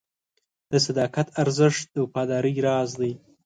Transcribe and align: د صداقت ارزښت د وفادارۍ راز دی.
د 0.71 0.73
صداقت 0.85 1.27
ارزښت 1.41 1.85
د 1.91 1.95
وفادارۍ 2.05 2.55
راز 2.67 2.89
دی. 2.99 3.11